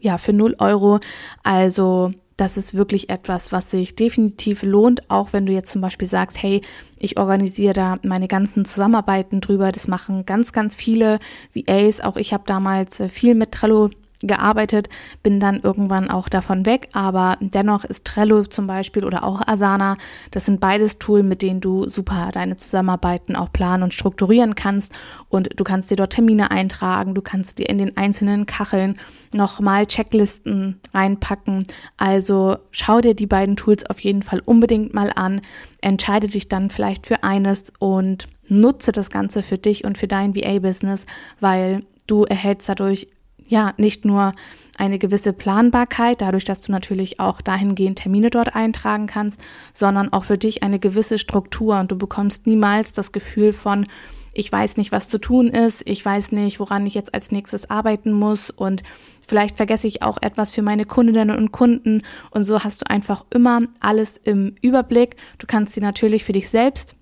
ja, 0.00 0.16
für 0.16 0.32
0 0.32 0.56
Euro. 0.58 1.00
Also 1.42 2.12
das 2.36 2.56
ist 2.56 2.74
wirklich 2.74 3.10
etwas, 3.10 3.52
was 3.52 3.70
sich 3.70 3.94
definitiv 3.94 4.62
lohnt, 4.62 5.10
auch 5.10 5.32
wenn 5.32 5.46
du 5.46 5.52
jetzt 5.52 5.70
zum 5.70 5.80
Beispiel 5.80 6.08
sagst, 6.08 6.42
hey, 6.42 6.60
ich 6.98 7.18
organisiere 7.18 7.74
da 7.74 7.96
meine 8.02 8.28
ganzen 8.28 8.64
Zusammenarbeiten 8.64 9.40
drüber. 9.40 9.72
Das 9.72 9.88
machen 9.88 10.24
ganz, 10.24 10.52
ganz 10.52 10.76
viele 10.76 11.18
VAs. 11.54 12.00
Auch 12.00 12.16
ich 12.16 12.32
habe 12.32 12.44
damals 12.46 13.00
äh, 13.00 13.08
viel 13.08 13.34
mit 13.34 13.52
Trello 13.52 13.90
gearbeitet, 14.28 14.88
bin 15.22 15.40
dann 15.40 15.60
irgendwann 15.60 16.10
auch 16.10 16.28
davon 16.28 16.66
weg, 16.66 16.88
aber 16.92 17.36
dennoch 17.40 17.84
ist 17.84 18.04
Trello 18.04 18.44
zum 18.44 18.66
Beispiel 18.66 19.04
oder 19.04 19.24
auch 19.24 19.40
Asana, 19.46 19.96
das 20.30 20.46
sind 20.46 20.60
beides 20.60 20.98
Tools, 20.98 21.24
mit 21.24 21.42
denen 21.42 21.60
du 21.60 21.88
super 21.88 22.30
deine 22.32 22.56
Zusammenarbeiten 22.56 23.36
auch 23.36 23.52
planen 23.52 23.82
und 23.82 23.94
strukturieren 23.94 24.54
kannst. 24.54 24.92
Und 25.28 25.50
du 25.58 25.64
kannst 25.64 25.90
dir 25.90 25.96
dort 25.96 26.12
Termine 26.12 26.50
eintragen, 26.50 27.14
du 27.14 27.22
kannst 27.22 27.58
dir 27.58 27.68
in 27.68 27.78
den 27.78 27.96
einzelnen 27.96 28.46
Kacheln 28.46 28.98
nochmal 29.32 29.86
Checklisten 29.86 30.80
reinpacken. 30.94 31.66
Also 31.96 32.56
schau 32.70 33.00
dir 33.00 33.14
die 33.14 33.26
beiden 33.26 33.56
Tools 33.56 33.84
auf 33.88 34.00
jeden 34.00 34.22
Fall 34.22 34.40
unbedingt 34.44 34.94
mal 34.94 35.10
an, 35.14 35.40
entscheide 35.80 36.28
dich 36.28 36.48
dann 36.48 36.70
vielleicht 36.70 37.06
für 37.06 37.22
eines 37.24 37.72
und 37.78 38.26
nutze 38.48 38.92
das 38.92 39.10
Ganze 39.10 39.42
für 39.42 39.58
dich 39.58 39.84
und 39.84 39.98
für 39.98 40.06
dein 40.06 40.34
VA-Business, 40.34 41.06
weil 41.40 41.80
du 42.06 42.24
erhältst 42.24 42.68
dadurch 42.68 43.08
ja 43.52 43.72
nicht 43.76 44.04
nur 44.04 44.32
eine 44.76 44.98
gewisse 44.98 45.32
Planbarkeit, 45.32 46.20
dadurch, 46.20 46.44
dass 46.44 46.62
du 46.62 46.72
natürlich 46.72 47.20
auch 47.20 47.40
dahingehend 47.40 47.98
Termine 47.98 48.30
dort 48.30 48.56
eintragen 48.56 49.06
kannst, 49.06 49.40
sondern 49.72 50.12
auch 50.12 50.24
für 50.24 50.38
dich 50.38 50.64
eine 50.64 50.80
gewisse 50.80 51.18
Struktur. 51.18 51.78
Und 51.78 51.92
du 51.92 51.96
bekommst 51.96 52.46
niemals 52.46 52.92
das 52.92 53.12
Gefühl 53.12 53.52
von, 53.52 53.86
ich 54.34 54.50
weiß 54.50 54.78
nicht, 54.78 54.92
was 54.92 55.08
zu 55.08 55.18
tun 55.18 55.48
ist, 55.48 55.86
ich 55.86 56.02
weiß 56.02 56.32
nicht, 56.32 56.58
woran 56.58 56.86
ich 56.86 56.94
jetzt 56.94 57.14
als 57.14 57.30
nächstes 57.30 57.68
arbeiten 57.68 58.12
muss. 58.12 58.48
Und 58.48 58.82
vielleicht 59.20 59.58
vergesse 59.58 59.86
ich 59.86 60.02
auch 60.02 60.18
etwas 60.22 60.52
für 60.52 60.62
meine 60.62 60.86
Kundinnen 60.86 61.36
und 61.36 61.52
Kunden. 61.52 62.02
Und 62.30 62.44
so 62.44 62.64
hast 62.64 62.80
du 62.80 62.90
einfach 62.90 63.26
immer 63.30 63.60
alles 63.80 64.16
im 64.16 64.54
Überblick. 64.62 65.16
Du 65.38 65.46
kannst 65.46 65.74
sie 65.74 65.80
natürlich 65.80 66.24
für 66.24 66.32
dich 66.32 66.48
selbst 66.48 66.96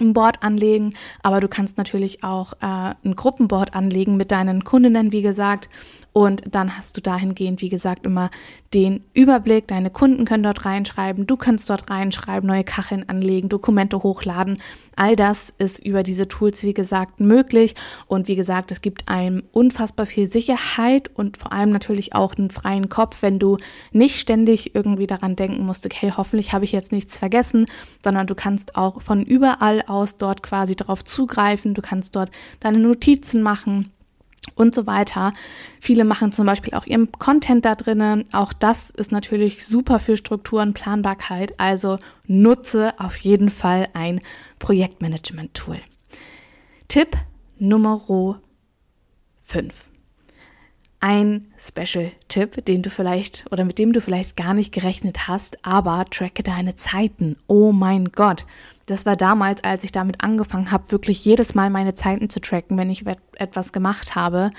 ein 0.00 0.12
Board 0.12 0.42
anlegen, 0.42 0.94
aber 1.22 1.40
du 1.40 1.48
kannst 1.48 1.78
natürlich 1.78 2.24
auch 2.24 2.52
äh, 2.54 2.94
ein 3.04 3.14
Gruppenboard 3.14 3.74
anlegen 3.74 4.16
mit 4.16 4.30
deinen 4.30 4.64
Kundinnen, 4.64 5.12
wie 5.12 5.22
gesagt. 5.22 5.68
Und 6.12 6.42
dann 6.50 6.76
hast 6.76 6.96
du 6.96 7.00
dahingehend, 7.00 7.60
wie 7.60 7.68
gesagt, 7.68 8.04
immer 8.04 8.30
den 8.74 9.04
Überblick. 9.12 9.68
Deine 9.68 9.90
Kunden 9.90 10.24
können 10.24 10.42
dort 10.42 10.64
reinschreiben, 10.64 11.26
du 11.26 11.36
kannst 11.36 11.70
dort 11.70 11.88
reinschreiben, 11.88 12.48
neue 12.48 12.64
Kacheln 12.64 13.08
anlegen, 13.08 13.48
Dokumente 13.48 14.02
hochladen. 14.02 14.56
All 14.96 15.14
das 15.14 15.52
ist 15.58 15.84
über 15.84 16.02
diese 16.02 16.26
Tools, 16.26 16.64
wie 16.64 16.74
gesagt, 16.74 17.20
möglich. 17.20 17.74
Und 18.06 18.28
wie 18.28 18.36
gesagt, 18.36 18.72
es 18.72 18.80
gibt 18.80 19.08
einem 19.08 19.44
unfassbar 19.52 20.06
viel 20.06 20.26
Sicherheit 20.26 21.10
und 21.14 21.36
vor 21.36 21.52
allem 21.52 21.70
natürlich 21.70 22.14
auch 22.14 22.34
einen 22.34 22.50
freien 22.50 22.88
Kopf, 22.88 23.22
wenn 23.22 23.38
du 23.38 23.58
nicht 23.92 24.18
ständig 24.18 24.74
irgendwie 24.74 25.06
daran 25.06 25.36
denken 25.36 25.64
musst, 25.64 25.86
okay, 25.86 26.12
hoffentlich 26.16 26.52
habe 26.52 26.64
ich 26.64 26.72
jetzt 26.72 26.92
nichts 26.92 27.18
vergessen, 27.18 27.66
sondern 28.02 28.26
du 28.26 28.34
kannst 28.34 28.76
auch 28.76 29.00
von 29.00 29.22
überall 29.22 29.82
aus 29.86 30.16
dort 30.16 30.42
quasi 30.42 30.74
darauf 30.74 31.04
zugreifen. 31.04 31.74
Du 31.74 31.82
kannst 31.82 32.16
dort 32.16 32.30
deine 32.60 32.78
Notizen 32.78 33.42
machen 33.42 33.90
und 34.54 34.74
so 34.74 34.86
weiter. 34.86 35.32
Viele 35.80 36.04
machen 36.04 36.32
zum 36.32 36.46
Beispiel 36.46 36.74
auch 36.74 36.86
ihren 36.86 37.10
Content 37.12 37.64
da 37.64 37.74
drinnen. 37.74 38.24
Auch 38.32 38.52
das 38.52 38.90
ist 38.90 39.12
natürlich 39.12 39.66
super 39.66 39.98
für 39.98 40.16
Strukturen, 40.16 40.74
Planbarkeit. 40.74 41.58
Also 41.58 41.98
nutze 42.26 42.98
auf 42.98 43.16
jeden 43.18 43.50
Fall 43.50 43.88
ein 43.94 44.20
Projektmanagement-Tool. 44.58 45.80
Tipp 46.88 47.16
Nummer 47.58 48.40
5 49.42 49.90
ein 51.00 51.46
Special-Tipp, 51.56 52.64
den 52.66 52.82
du 52.82 52.90
vielleicht 52.90 53.46
oder 53.50 53.64
mit 53.64 53.78
dem 53.78 53.92
du 53.92 54.00
vielleicht 54.00 54.36
gar 54.36 54.54
nicht 54.54 54.72
gerechnet 54.72 55.28
hast, 55.28 55.64
aber 55.66 56.04
tracke 56.10 56.42
deine 56.42 56.76
Zeiten. 56.76 57.36
Oh 57.46 57.72
mein 57.72 58.12
Gott. 58.12 58.44
Das 58.90 59.06
war 59.06 59.14
damals, 59.14 59.62
als 59.62 59.84
ich 59.84 59.92
damit 59.92 60.24
angefangen 60.24 60.72
habe, 60.72 60.90
wirklich 60.90 61.24
jedes 61.24 61.54
Mal 61.54 61.70
meine 61.70 61.94
Zeiten 61.94 62.28
zu 62.28 62.40
tracken, 62.40 62.76
wenn 62.76 62.90
ich 62.90 63.04
etwas 63.36 63.72
gemacht 63.72 64.16
habe. 64.16 64.50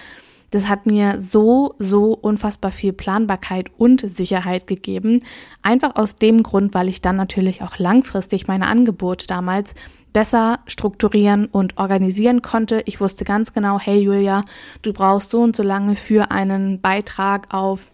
Das 0.52 0.70
hat 0.70 0.86
mir 0.86 1.20
so, 1.20 1.76
so 1.80 2.14
unfassbar 2.14 2.72
viel 2.72 2.94
Planbarkeit 2.94 3.70
und 3.78 4.02
Sicherheit 4.02 4.68
gegeben. 4.68 5.22
Einfach 5.64 5.98
aus 5.98 6.16
dem 6.16 6.44
Grund, 6.44 6.74
weil 6.74 6.88
ich 6.88 7.02
dann 7.02 7.18
natürlich 7.18 7.62
auch 7.62 7.78
langfristig 7.78 8.48
meine 8.48 8.68
Angebote 8.68 9.28
damals 9.28 9.76
besser 10.14 10.60
strukturieren 10.66 11.48
und 11.48 11.78
organisieren 11.78 12.42
konnte. 12.42 12.84
Ich 12.86 13.02
wusste 13.02 13.26
ganz 13.26 13.52
genau, 13.52 13.80
hey 13.80 14.00
Julia, 14.00 14.46
du 14.82 14.94
brauchst 14.94 15.30
so 15.30 15.42
und 15.42 15.58
so 15.58 15.64
lange 15.64 15.98
für 15.98 16.32
einen 16.32 16.80
Beitrag 16.80 17.54
auf 17.54 17.90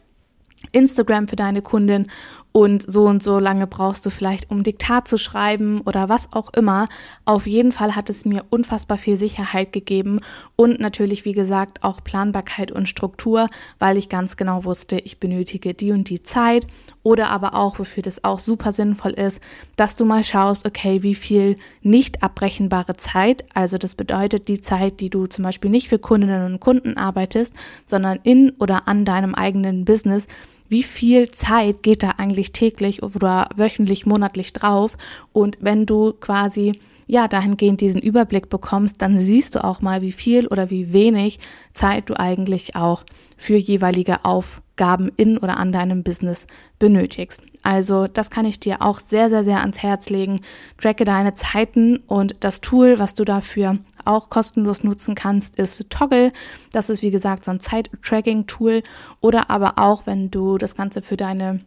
Instagram 0.71 1.27
für 1.27 1.35
deine 1.35 1.61
Kundin 1.61 2.07
und 2.51 2.89
so 2.89 3.05
und 3.05 3.21
so 3.21 3.39
lange 3.39 3.67
brauchst 3.67 4.05
du 4.05 4.09
vielleicht, 4.09 4.49
um 4.49 4.63
Diktat 4.63 5.07
zu 5.07 5.17
schreiben 5.17 5.81
oder 5.81 6.09
was 6.09 6.33
auch 6.33 6.51
immer. 6.53 6.85
Auf 7.25 7.45
jeden 7.45 7.71
Fall 7.71 7.95
hat 7.95 8.09
es 8.09 8.25
mir 8.25 8.45
unfassbar 8.49 8.97
viel 8.97 9.15
Sicherheit 9.15 9.73
gegeben 9.73 10.21
und 10.55 10.79
natürlich, 10.79 11.23
wie 11.25 11.33
gesagt, 11.33 11.83
auch 11.83 12.03
Planbarkeit 12.03 12.71
und 12.71 12.89
Struktur, 12.89 13.47
weil 13.79 13.97
ich 13.97 14.09
ganz 14.09 14.37
genau 14.37 14.65
wusste, 14.65 14.97
ich 14.97 15.19
benötige 15.19 15.73
die 15.73 15.91
und 15.91 16.09
die 16.09 16.23
Zeit 16.23 16.65
oder 17.03 17.29
aber 17.29 17.53
auch, 17.53 17.79
wofür 17.79 18.03
das 18.03 18.23
auch 18.23 18.39
super 18.39 18.71
sinnvoll 18.71 19.11
ist, 19.11 19.39
dass 19.75 19.95
du 19.95 20.05
mal 20.05 20.23
schaust, 20.23 20.65
okay, 20.65 21.03
wie 21.03 21.15
viel 21.15 21.57
nicht 21.81 22.23
abbrechenbare 22.23 22.95
Zeit, 22.95 23.45
also 23.53 23.77
das 23.77 23.95
bedeutet 23.95 24.47
die 24.47 24.61
Zeit, 24.61 24.99
die 24.99 25.09
du 25.09 25.27
zum 25.27 25.43
Beispiel 25.43 25.69
nicht 25.69 25.89
für 25.89 25.99
Kundinnen 25.99 26.53
und 26.53 26.59
Kunden 26.59 26.97
arbeitest, 26.97 27.53
sondern 27.85 28.19
in 28.23 28.51
oder 28.59 28.87
an 28.87 29.05
deinem 29.05 29.35
eigenen 29.35 29.85
Business, 29.85 30.27
wie 30.69 30.83
viel 30.83 31.31
Zeit 31.31 31.83
geht 31.83 32.03
da 32.03 32.11
eigentlich 32.17 32.51
täglich 32.51 33.03
oder 33.03 33.49
wöchentlich, 33.55 34.05
monatlich 34.05 34.53
drauf. 34.53 34.97
Und 35.33 35.57
wenn 35.61 35.85
du 35.85 36.13
quasi 36.13 36.73
ja 37.07 37.27
dahingehend 37.27 37.81
diesen 37.81 38.01
Überblick 38.01 38.49
bekommst, 38.49 39.01
dann 39.01 39.17
siehst 39.17 39.55
du 39.55 39.63
auch 39.63 39.81
mal, 39.81 40.01
wie 40.01 40.11
viel 40.11 40.47
oder 40.47 40.69
wie 40.69 40.93
wenig 40.93 41.39
Zeit 41.71 42.09
du 42.09 42.19
eigentlich 42.19 42.75
auch 42.75 43.03
für 43.37 43.55
jeweilige 43.55 44.25
Aufgaben 44.25 45.11
in 45.15 45.37
oder 45.37 45.57
an 45.57 45.71
deinem 45.71 46.03
Business 46.03 46.47
benötigst. 46.79 47.41
Also 47.63 48.07
das 48.07 48.29
kann 48.29 48.45
ich 48.45 48.59
dir 48.59 48.81
auch 48.81 48.99
sehr, 48.99 49.29
sehr, 49.29 49.43
sehr 49.43 49.61
ans 49.61 49.81
Herz 49.81 50.09
legen. 50.09 50.41
Tracke 50.77 51.05
deine 51.05 51.33
Zeiten 51.33 51.97
und 52.07 52.35
das 52.39 52.61
Tool, 52.61 52.99
was 52.99 53.13
du 53.13 53.25
dafür 53.25 53.77
auch 54.07 54.29
kostenlos 54.29 54.83
nutzen 54.83 55.15
kannst, 55.15 55.57
ist 55.57 55.89
Toggle. 55.89 56.31
Das 56.71 56.89
ist 56.89 57.01
wie 57.01 57.11
gesagt 57.11 57.45
so 57.45 57.51
ein 57.51 57.59
Zeit-Tracking-Tool 57.59 58.83
oder 59.21 59.49
aber 59.49 59.77
auch, 59.77 60.05
wenn 60.05 60.31
du 60.31 60.57
das 60.57 60.75
Ganze 60.75 61.01
für 61.01 61.17
deine 61.17 61.61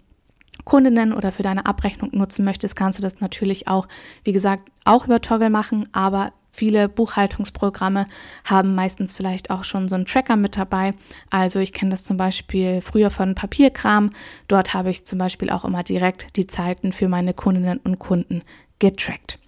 Kundinnen 0.64 1.12
oder 1.12 1.32
für 1.32 1.42
deine 1.42 1.66
Abrechnung 1.66 2.11
nutzen 2.12 2.44
möchtest, 2.44 2.76
kannst 2.76 2.99
du 2.99 3.02
das 3.02 3.20
natürlich 3.20 3.68
auch, 3.68 3.88
wie 4.25 4.32
gesagt, 4.32 4.70
auch 4.85 5.06
über 5.06 5.20
Toggle 5.20 5.50
machen, 5.50 5.88
aber 5.92 6.32
viele 6.50 6.88
Buchhaltungsprogramme 6.88 8.06
haben 8.44 8.75
meistens 8.75 9.14
vielleicht 9.14 9.50
auch 9.50 9.64
schon 9.64 9.88
so 9.88 9.94
einen 9.94 10.06
Tracker 10.06 10.37
mit 10.37 10.56
dabei. 10.56 10.94
Also 11.30 11.61
ich 11.61 11.73
kenne 11.73 11.92
das 11.92 12.04
zum 12.04 12.16
Beispiel 12.16 12.80
früher 12.80 13.11
von 13.11 13.35
Papierkram. 13.35 14.11
Dort 14.49 14.75
habe 14.75 14.90
ich 14.90 15.06
zum 15.06 15.18
Beispiel 15.18 15.50
auch 15.50 15.64
immer 15.64 15.82
direkt 15.82 16.37
die 16.37 16.47
Zeiten 16.47 16.92
für 16.92 17.09
meine 17.09 17.35
Kundinnen 17.35 17.78
und 17.78 17.99
Kunden 17.99 18.42
getrackt. 18.78 19.38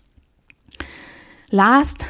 Last 1.51 2.07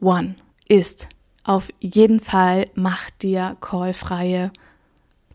one 0.00 0.36
ist 0.68 1.08
auf 1.44 1.70
jeden 1.80 2.20
Fall, 2.20 2.66
mach 2.74 3.10
dir 3.10 3.56
callfreie 3.60 4.50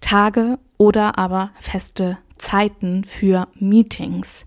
Tage 0.02 0.58
oder 0.78 1.20
aber 1.20 1.52
feste 1.60 2.18
Zeiten 2.38 3.04
für 3.04 3.48
Meetings. 3.60 4.46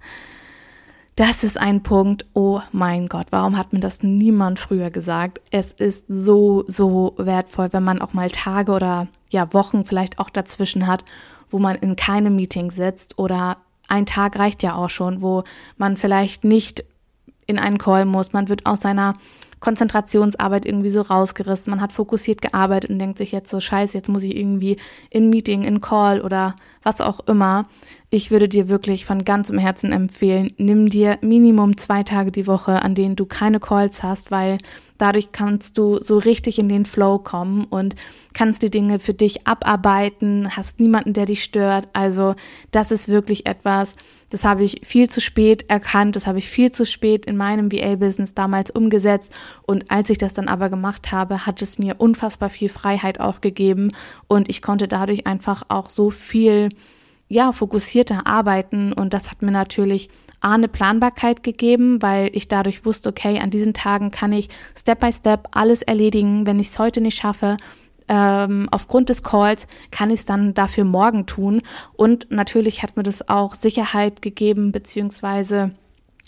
Das 1.14 1.44
ist 1.44 1.58
ein 1.58 1.82
Punkt, 1.82 2.24
oh 2.32 2.60
mein 2.72 3.06
Gott, 3.06 3.26
warum 3.30 3.58
hat 3.58 3.72
mir 3.72 3.80
das 3.80 4.02
niemand 4.02 4.58
früher 4.58 4.90
gesagt? 4.90 5.42
Es 5.50 5.72
ist 5.72 6.06
so, 6.08 6.64
so 6.66 7.14
wertvoll, 7.18 7.68
wenn 7.72 7.84
man 7.84 8.00
auch 8.00 8.14
mal 8.14 8.30
Tage 8.30 8.72
oder 8.72 9.08
ja, 9.30 9.52
Wochen 9.52 9.84
vielleicht 9.84 10.18
auch 10.18 10.30
dazwischen 10.30 10.86
hat, 10.86 11.04
wo 11.50 11.58
man 11.58 11.76
in 11.76 11.96
keinem 11.96 12.34
Meeting 12.34 12.70
sitzt 12.70 13.18
oder 13.18 13.58
ein 13.88 14.06
Tag 14.06 14.38
reicht 14.38 14.62
ja 14.62 14.74
auch 14.74 14.88
schon, 14.88 15.20
wo 15.20 15.44
man 15.76 15.98
vielleicht 15.98 16.44
nicht 16.44 16.82
in 17.46 17.58
einen 17.58 17.76
Call 17.76 18.06
muss, 18.06 18.32
man 18.32 18.48
wird 18.48 18.64
aus 18.64 18.80
seiner 18.80 19.14
Konzentrationsarbeit 19.62 20.66
irgendwie 20.66 20.90
so 20.90 21.00
rausgerissen. 21.00 21.70
Man 21.70 21.80
hat 21.80 21.92
fokussiert 21.92 22.42
gearbeitet 22.42 22.90
und 22.90 22.98
denkt 22.98 23.16
sich 23.16 23.32
jetzt 23.32 23.48
so, 23.48 23.60
scheiße, 23.60 23.96
jetzt 23.96 24.08
muss 24.08 24.24
ich 24.24 24.36
irgendwie 24.36 24.76
in 25.08 25.30
Meeting, 25.30 25.62
in 25.62 25.80
Call 25.80 26.20
oder 26.20 26.54
was 26.82 27.00
auch 27.00 27.20
immer. 27.26 27.66
Ich 28.10 28.30
würde 28.30 28.46
dir 28.46 28.68
wirklich 28.68 29.06
von 29.06 29.24
ganzem 29.24 29.56
Herzen 29.56 29.90
empfehlen, 29.90 30.52
nimm 30.58 30.90
dir 30.90 31.16
Minimum 31.22 31.78
zwei 31.78 32.02
Tage 32.02 32.30
die 32.30 32.46
Woche, 32.46 32.82
an 32.82 32.94
denen 32.94 33.16
du 33.16 33.24
keine 33.24 33.58
Calls 33.58 34.02
hast, 34.02 34.30
weil 34.30 34.58
dadurch 34.98 35.32
kannst 35.32 35.78
du 35.78 35.98
so 35.98 36.18
richtig 36.18 36.58
in 36.58 36.68
den 36.68 36.84
Flow 36.84 37.18
kommen 37.18 37.64
und 37.64 37.94
kannst 38.34 38.62
die 38.62 38.70
Dinge 38.70 38.98
für 38.98 39.14
dich 39.14 39.46
abarbeiten, 39.46 40.54
hast 40.54 40.78
niemanden, 40.78 41.14
der 41.14 41.24
dich 41.24 41.42
stört. 41.42 41.88
Also 41.94 42.34
das 42.70 42.90
ist 42.90 43.08
wirklich 43.08 43.46
etwas, 43.46 43.96
das 44.28 44.44
habe 44.44 44.62
ich 44.62 44.82
viel 44.84 45.08
zu 45.08 45.20
spät 45.20 45.70
erkannt, 45.70 46.14
das 46.14 46.26
habe 46.26 46.38
ich 46.38 46.48
viel 46.48 46.70
zu 46.70 46.84
spät 46.84 47.24
in 47.26 47.36
meinem 47.38 47.72
VA-Business 47.72 48.34
damals 48.34 48.70
umgesetzt 48.70 49.32
und 49.66 49.90
als 49.90 50.10
ich 50.10 50.18
das 50.18 50.34
dann 50.34 50.48
aber 50.48 50.68
gemacht 50.68 51.12
habe, 51.12 51.46
hat 51.46 51.62
es 51.62 51.78
mir 51.78 51.96
unfassbar 51.98 52.50
viel 52.50 52.68
Freiheit 52.68 53.20
auch 53.20 53.40
gegeben 53.40 53.92
und 54.28 54.48
ich 54.48 54.62
konnte 54.62 54.88
dadurch 54.88 55.26
einfach 55.26 55.64
auch 55.68 55.86
so 55.86 56.10
viel 56.10 56.68
ja, 57.28 57.52
fokussierter 57.52 58.26
arbeiten 58.26 58.92
und 58.92 59.14
das 59.14 59.30
hat 59.30 59.42
mir 59.42 59.52
natürlich 59.52 60.10
A, 60.42 60.54
eine 60.54 60.68
Planbarkeit 60.68 61.42
gegeben, 61.42 62.02
weil 62.02 62.30
ich 62.32 62.48
dadurch 62.48 62.84
wusste, 62.84 63.08
okay, 63.08 63.38
an 63.38 63.50
diesen 63.50 63.74
Tagen 63.74 64.10
kann 64.10 64.32
ich 64.32 64.48
Step 64.76 65.00
by 65.00 65.12
Step 65.12 65.48
alles 65.52 65.82
erledigen. 65.82 66.46
Wenn 66.46 66.58
ich 66.58 66.68
es 66.68 66.78
heute 66.78 67.00
nicht 67.00 67.16
schaffe, 67.16 67.56
ähm, 68.08 68.68
aufgrund 68.70 69.08
des 69.08 69.22
Calls 69.22 69.66
kann 69.90 70.10
ich 70.10 70.20
es 70.20 70.26
dann 70.26 70.52
dafür 70.52 70.84
morgen 70.84 71.26
tun. 71.26 71.62
Und 71.94 72.26
natürlich 72.30 72.82
hat 72.82 72.96
mir 72.96 73.04
das 73.04 73.28
auch 73.28 73.54
Sicherheit 73.54 74.20
gegeben, 74.20 74.72
beziehungsweise 74.72 75.72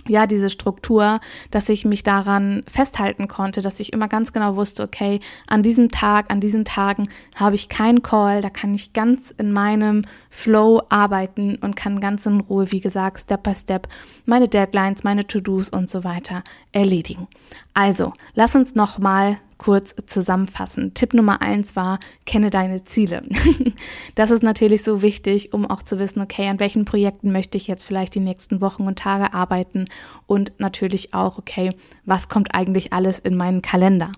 ja, 0.09 0.27
diese 0.27 0.51
Struktur, 0.51 1.21
dass 1.51 1.69
ich 1.69 1.85
mich 1.85 2.03
daran 2.03 2.63
festhalten 2.67 3.29
konnte, 3.29 3.63
dass 3.63 3.81
ich 3.81 3.93
immer 3.93 4.09
ganz 4.09 4.33
genau 4.33 4.57
wusste, 4.57 4.83
okay, 4.83 5.21
an 5.47 5.63
diesem 5.63 5.89
Tag, 5.91 6.31
an 6.31 6.41
diesen 6.41 6.65
Tagen 6.65 7.09
habe 7.35 7.55
ich 7.55 7.69
keinen 7.69 8.03
Call, 8.03 8.41
da 8.41 8.51
kann 8.51 8.75
ich 8.75 8.93
ganz 8.93 9.31
in 9.31 9.53
meinem 9.53 10.03
Flow 10.31 10.83
arbeiten 10.89 11.57
und 11.57 11.77
kann 11.77 12.01
ganz 12.01 12.27
in 12.27 12.41
Ruhe, 12.41 12.71
wie 12.73 12.81
gesagt, 12.81 13.21
Step 13.21 13.43
by 13.43 13.55
Step 13.55 13.89
meine 14.27 14.49
Deadlines, 14.49 15.05
meine 15.05 15.27
To-Dos 15.27 15.71
und 15.71 15.89
so 15.89 16.05
weiter 16.05 16.43
erledigen. 16.73 17.27
Also, 17.73 18.13
lass 18.35 18.55
uns 18.55 18.75
nochmal 18.75 19.39
kurz 19.59 19.95
zusammenfassen. 20.07 20.95
Tipp 20.95 21.15
Nummer 21.15 21.43
eins 21.43 21.77
war, 21.77 21.99
kenne 22.27 22.51
deine 22.51 22.85
Ziele. 22.85 23.23
das 24.15 24.31
ist 24.31 24.43
natürlich 24.43 24.83
so 24.83 25.03
wichtig, 25.03 25.53
um 25.53 25.67
auch 25.67 25.83
zu 25.83 25.99
wissen, 25.99 26.21
okay, 26.21 26.49
an 26.49 26.61
welchen 26.61 26.85
Projekten 26.85 27.33
möchte 27.33 27.59
ich 27.59 27.67
jetzt 27.67 27.85
vielleicht 27.85 28.15
die 28.15 28.21
nächsten 28.21 28.61
Wochen 28.61 28.87
und 28.87 28.99
Tage 28.99 29.35
arbeiten 29.35 29.87
und 30.27 30.53
natürlich 30.59 31.15
auch, 31.15 31.39
okay, 31.39 31.71
was 32.05 32.29
kommt 32.29 32.55
eigentlich 32.55 32.93
alles 32.93 33.19
in 33.19 33.37
meinen 33.37 33.63
Kalender? 33.63 34.13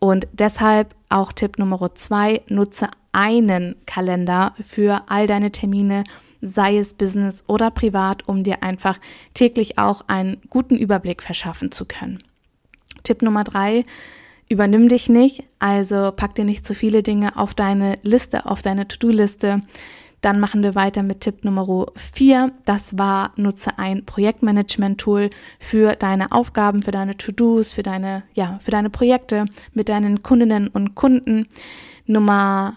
Und 0.00 0.28
deshalb 0.32 0.94
auch 1.08 1.32
Tipp 1.32 1.58
Nummer 1.58 1.94
zwei, 1.94 2.42
nutze 2.48 2.88
einen 3.12 3.76
Kalender 3.86 4.54
für 4.60 5.02
all 5.08 5.26
deine 5.26 5.52
Termine, 5.52 6.04
sei 6.40 6.78
es 6.78 6.94
Business 6.94 7.44
oder 7.46 7.70
privat, 7.70 8.28
um 8.28 8.42
dir 8.42 8.62
einfach 8.62 8.98
täglich 9.34 9.78
auch 9.78 10.02
einen 10.08 10.40
guten 10.50 10.76
Überblick 10.76 11.22
verschaffen 11.22 11.70
zu 11.70 11.84
können. 11.84 12.18
Tipp 13.04 13.22
Nummer 13.22 13.44
drei, 13.44 13.84
Übernimm 14.48 14.88
dich 14.88 15.08
nicht, 15.08 15.44
also 15.58 16.12
pack 16.14 16.34
dir 16.34 16.44
nicht 16.44 16.66
zu 16.66 16.74
viele 16.74 17.02
Dinge 17.02 17.36
auf 17.36 17.54
deine 17.54 17.98
Liste, 18.02 18.46
auf 18.46 18.60
deine 18.60 18.86
To-Do-Liste. 18.86 19.60
Dann 20.20 20.38
machen 20.38 20.62
wir 20.62 20.76
weiter 20.76 21.02
mit 21.02 21.20
Tipp 21.20 21.44
Nummer 21.44 21.86
4. 21.96 22.52
Das 22.64 22.96
war, 22.96 23.32
nutze 23.36 23.78
ein 23.78 24.06
Projektmanagement-Tool 24.06 25.30
für 25.58 25.96
deine 25.96 26.30
Aufgaben, 26.30 26.80
für 26.80 26.92
deine 26.92 27.16
To-Dos, 27.16 27.72
für 27.72 27.82
deine, 27.82 28.22
ja, 28.34 28.58
für 28.62 28.70
deine 28.70 28.88
Projekte 28.88 29.46
mit 29.72 29.88
deinen 29.88 30.22
Kundinnen 30.22 30.68
und 30.68 30.94
Kunden. 30.94 31.48
Nummer 32.06 32.76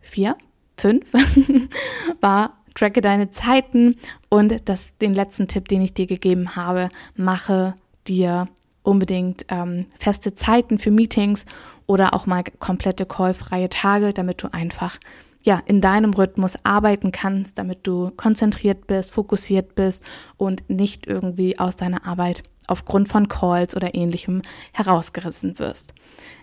4, 0.00 0.34
5 0.76 1.12
war, 2.20 2.58
tracke 2.74 3.00
deine 3.00 3.30
Zeiten 3.30 3.96
und 4.28 4.68
das, 4.68 4.98
den 4.98 5.14
letzten 5.14 5.48
Tipp, 5.48 5.68
den 5.68 5.82
ich 5.82 5.94
dir 5.94 6.06
gegeben 6.06 6.56
habe, 6.56 6.88
mache 7.16 7.74
dir 8.06 8.46
unbedingt 8.82 9.46
ähm, 9.48 9.86
feste 9.96 10.34
Zeiten 10.34 10.78
für 10.78 10.90
Meetings 10.90 11.46
oder 11.86 12.14
auch 12.14 12.26
mal 12.26 12.44
komplette 12.58 13.06
callfreie 13.06 13.68
Tage, 13.68 14.12
damit 14.12 14.42
du 14.42 14.52
einfach 14.52 14.98
ja 15.42 15.62
in 15.66 15.80
deinem 15.80 16.12
Rhythmus 16.12 16.56
arbeiten 16.64 17.12
kannst, 17.12 17.58
damit 17.58 17.86
du 17.86 18.10
konzentriert 18.16 18.86
bist, 18.86 19.12
fokussiert 19.12 19.74
bist 19.74 20.04
und 20.36 20.68
nicht 20.68 21.06
irgendwie 21.06 21.58
aus 21.58 21.76
deiner 21.76 22.06
Arbeit 22.06 22.42
aufgrund 22.66 23.08
von 23.08 23.28
Calls 23.28 23.74
oder 23.74 23.94
ähnlichem 23.94 24.42
herausgerissen 24.72 25.58
wirst. 25.58 25.94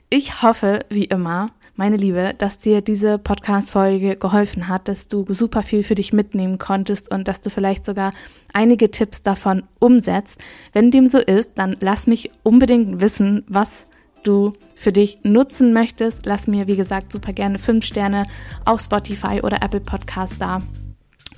Ich 0.09 0.41
hoffe, 0.41 0.79
wie 0.89 1.05
immer, 1.05 1.49
meine 1.77 1.95
Liebe, 1.95 2.33
dass 2.37 2.59
dir 2.59 2.81
diese 2.81 3.19
Podcast-Folge 3.19 4.17
geholfen 4.17 4.67
hat, 4.67 4.87
dass 4.87 5.07
du 5.07 5.25
super 5.29 5.63
viel 5.63 5.83
für 5.83 5.95
dich 5.95 6.11
mitnehmen 6.11 6.57
konntest 6.57 7.11
und 7.11 7.27
dass 7.27 7.41
du 7.41 7.49
vielleicht 7.49 7.85
sogar 7.85 8.11
einige 8.53 8.91
Tipps 8.91 9.21
davon 9.21 9.63
umsetzt. 9.79 10.41
Wenn 10.73 10.91
dem 10.91 11.07
so 11.07 11.19
ist, 11.19 11.51
dann 11.55 11.77
lass 11.79 12.07
mich 12.07 12.31
unbedingt 12.43 12.99
wissen, 12.99 13.45
was 13.47 13.85
du 14.23 14.53
für 14.75 14.91
dich 14.91 15.19
nutzen 15.23 15.71
möchtest. 15.71 16.25
Lass 16.25 16.47
mir, 16.47 16.67
wie 16.67 16.75
gesagt, 16.75 17.11
super 17.11 17.31
gerne 17.31 17.59
fünf 17.59 17.85
Sterne 17.85 18.25
auf 18.65 18.81
Spotify 18.81 19.41
oder 19.43 19.61
Apple 19.61 19.81
Podcast 19.81 20.41
da. 20.41 20.63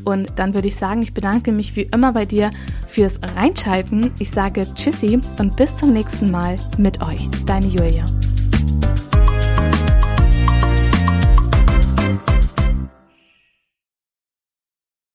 Und 0.06 0.32
dann 0.38 0.54
würde 0.54 0.70
ich 0.70 0.78
sagen, 0.78 1.02
ich 1.02 1.14
bedanke 1.14 1.52
mich 1.52 1.76
wie 1.76 1.90
immer 1.94 2.14
bei 2.14 2.26
dir 2.26 2.52
fürs 2.88 3.20
Reinschalten. 3.36 4.12
Ich 4.20 4.32
sage 4.32 4.66
Tschüssi 4.74 5.20
und 5.38 5.58
bis 5.58 5.76
zum 5.76 5.92
nächsten 5.92 6.32
Mal 6.32 6.58
mit 6.78 7.04
euch. 7.04 7.28
Deine 7.46 7.68
Julia. 7.68 8.06